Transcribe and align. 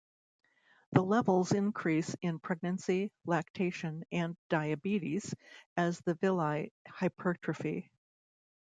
The 0.93 1.03
levels 1.03 1.51
increase 1.51 2.15
in 2.23 2.39
pregnancy, 2.39 3.11
lactation, 3.27 4.03
and 4.11 4.35
diabetes 4.49 5.35
as 5.77 5.99
the 5.99 6.15
villi 6.15 6.73
hypertrophy. 6.87 7.91